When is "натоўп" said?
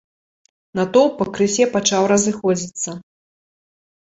0.77-1.13